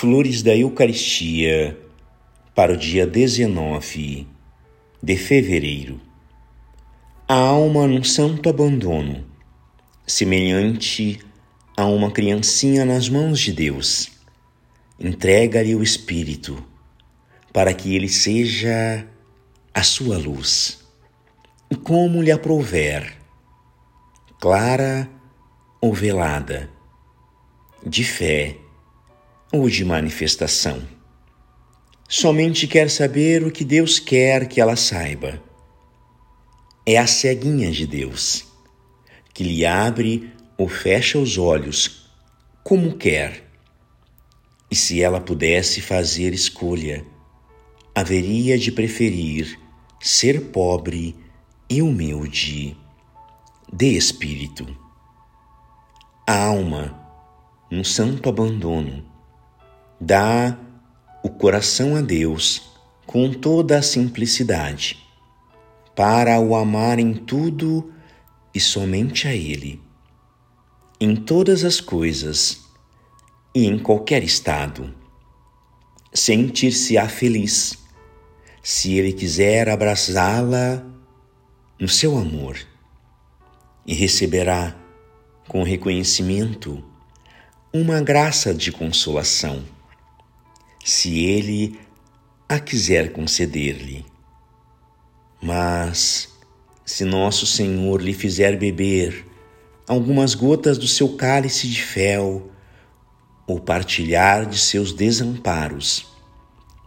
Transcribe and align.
Flores 0.00 0.44
da 0.44 0.56
Eucaristia 0.56 1.76
para 2.54 2.72
o 2.72 2.76
dia 2.76 3.04
19 3.04 4.28
de 5.02 5.16
fevereiro. 5.16 6.00
A 7.26 7.34
alma 7.34 7.84
num 7.84 8.04
santo 8.04 8.48
abandono, 8.48 9.26
semelhante 10.06 11.18
a 11.76 11.84
uma 11.86 12.12
criancinha 12.12 12.84
nas 12.84 13.08
mãos 13.08 13.40
de 13.40 13.52
Deus. 13.52 14.08
Entrega-lhe 15.00 15.74
o 15.74 15.82
Espírito, 15.82 16.64
para 17.52 17.74
que 17.74 17.96
ele 17.96 18.08
seja 18.08 19.04
a 19.74 19.82
sua 19.82 20.16
luz. 20.16 20.78
E 21.68 21.74
como 21.74 22.22
lhe 22.22 22.30
aprouver, 22.30 23.16
clara 24.40 25.10
ou 25.80 25.92
velada, 25.92 26.70
de 27.84 28.04
fé 28.04 28.58
ou 29.52 29.68
de 29.68 29.84
manifestação. 29.84 30.82
Somente 32.08 32.66
quer 32.66 32.90
saber 32.90 33.44
o 33.44 33.50
que 33.50 33.64
Deus 33.64 33.98
quer 33.98 34.48
que 34.48 34.60
ela 34.60 34.76
saiba. 34.76 35.42
É 36.86 36.96
a 36.96 37.06
ceguinha 37.06 37.70
de 37.70 37.86
Deus, 37.86 38.46
que 39.34 39.44
lhe 39.44 39.66
abre 39.66 40.32
ou 40.56 40.68
fecha 40.68 41.18
os 41.18 41.36
olhos 41.36 42.10
como 42.64 42.96
quer. 42.96 43.44
E 44.70 44.76
se 44.76 45.02
ela 45.02 45.20
pudesse 45.20 45.80
fazer 45.80 46.32
escolha, 46.34 47.04
haveria 47.94 48.58
de 48.58 48.70
preferir 48.70 49.58
ser 50.00 50.50
pobre 50.50 51.16
e 51.68 51.82
humilde 51.82 52.76
de 53.72 53.96
espírito. 53.96 54.66
A 56.26 56.44
alma, 56.44 56.98
num 57.70 57.84
santo 57.84 58.28
abandono, 58.28 59.04
Dá 60.00 60.56
o 61.24 61.28
coração 61.28 61.96
a 61.96 62.00
Deus 62.00 62.70
com 63.04 63.32
toda 63.32 63.78
a 63.78 63.82
simplicidade, 63.82 65.04
para 65.96 66.38
o 66.38 66.54
amar 66.54 67.00
em 67.00 67.12
tudo 67.14 67.92
e 68.54 68.60
somente 68.60 69.26
a 69.26 69.34
Ele, 69.34 69.82
em 71.00 71.16
todas 71.16 71.64
as 71.64 71.80
coisas 71.80 72.60
e 73.52 73.66
em 73.66 73.76
qualquer 73.76 74.22
estado. 74.22 74.94
Sentir-se-á 76.14 77.08
feliz 77.08 77.76
se 78.62 78.96
Ele 78.96 79.12
quiser 79.12 79.68
abraçá-la 79.68 80.80
no 81.76 81.88
seu 81.88 82.16
amor 82.16 82.56
e 83.84 83.94
receberá 83.94 84.76
com 85.48 85.64
reconhecimento 85.64 86.84
uma 87.72 88.00
graça 88.00 88.54
de 88.54 88.70
consolação 88.70 89.64
se 90.88 91.18
ele 91.18 91.78
a 92.48 92.58
quiser 92.58 93.12
conceder-lhe. 93.12 94.06
Mas, 95.38 96.30
se 96.82 97.04
nosso 97.04 97.44
Senhor 97.44 98.00
lhe 98.00 98.14
fizer 98.14 98.58
beber 98.58 99.26
algumas 99.86 100.34
gotas 100.34 100.78
do 100.78 100.88
seu 100.88 101.14
cálice 101.14 101.68
de 101.68 101.82
fel, 101.82 102.50
ou 103.46 103.60
partilhar 103.60 104.46
de 104.46 104.58
seus 104.58 104.94
desamparos, 104.94 106.06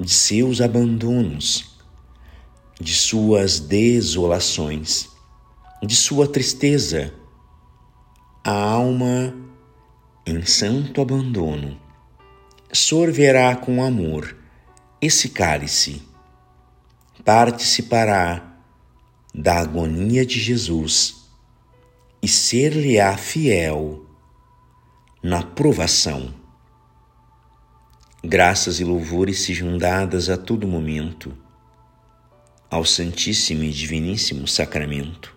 de 0.00 0.12
seus 0.12 0.60
abandonos, 0.60 1.76
de 2.80 2.94
suas 2.94 3.58
desolações, 3.58 5.08
de 5.82 5.96
sua 5.96 6.28
tristeza, 6.28 7.12
a 8.44 8.52
alma 8.52 9.34
em 10.24 10.46
santo 10.46 11.00
abandono 11.00 11.87
sorverá 12.72 13.56
com 13.56 13.82
amor 13.82 14.36
esse 15.00 15.30
cálice, 15.30 16.02
participará 17.24 18.58
da 19.34 19.60
agonia 19.60 20.26
de 20.26 20.38
Jesus 20.40 21.28
e 22.20 22.28
ser-lhe-á 22.28 23.16
fiel 23.16 24.04
na 25.22 25.42
provação. 25.42 26.34
Graças 28.22 28.80
e 28.80 28.84
louvores 28.84 29.40
sejam 29.40 29.78
dadas 29.78 30.28
a 30.28 30.36
todo 30.36 30.66
momento 30.66 31.36
ao 32.70 32.84
Santíssimo 32.84 33.62
e 33.62 33.70
Diviníssimo 33.70 34.46
Sacramento. 34.46 35.34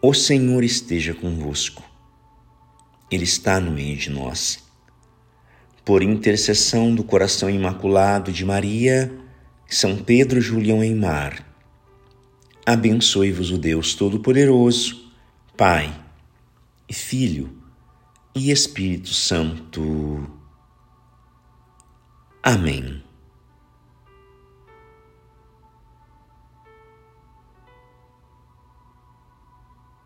O 0.00 0.12
Senhor 0.12 0.62
esteja 0.62 1.14
convosco, 1.14 1.82
Ele 3.10 3.24
está 3.24 3.58
no 3.58 3.72
meio 3.72 3.96
de 3.96 4.10
nós 4.10 4.64
por 5.84 6.02
intercessão 6.02 6.94
do 6.94 7.04
coração 7.04 7.50
imaculado 7.50 8.32
de 8.32 8.44
Maria, 8.44 9.12
São 9.68 9.96
Pedro 9.96 10.40
Julião 10.40 10.82
Eimar, 10.82 11.44
abençoe-vos 12.64 13.50
o 13.50 13.58
Deus 13.58 13.94
Todo-Poderoso, 13.94 15.12
Pai 15.56 15.94
e 16.88 16.94
Filho 16.94 17.56
e 18.34 18.50
Espírito 18.50 19.10
Santo. 19.10 20.26
Amém. 22.42 23.02